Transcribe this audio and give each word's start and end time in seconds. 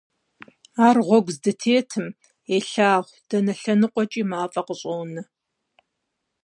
Ар 0.87 0.97
гъуэгу 1.05 1.33
здытетым, 1.35 2.07
елъагъу: 2.55 3.09
дэнэ 3.29 3.53
лъэныкъуэкӀи 3.61 4.23
мафӀэ 4.29 4.61
къыщӀонэ. 4.67 5.21